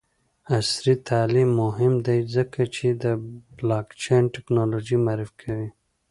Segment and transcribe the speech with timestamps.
[0.57, 3.05] عصري تعلیم مهم دی ځکه چې د
[3.57, 5.69] بلاکچین ټیکنالوژي معرفي کوي.